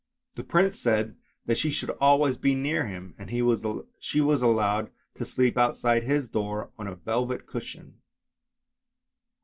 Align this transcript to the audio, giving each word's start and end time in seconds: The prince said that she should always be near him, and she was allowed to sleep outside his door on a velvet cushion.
The 0.33 0.43
prince 0.43 0.79
said 0.79 1.15
that 1.45 1.59
she 1.59 1.69
should 1.69 1.91
always 2.01 2.35
be 2.35 2.55
near 2.55 2.87
him, 2.87 3.13
and 3.19 3.29
she 3.29 3.43
was 4.19 4.41
allowed 4.41 4.89
to 5.13 5.25
sleep 5.25 5.59
outside 5.59 6.05
his 6.05 6.27
door 6.27 6.71
on 6.79 6.87
a 6.87 6.95
velvet 6.95 7.45
cushion. 7.45 8.01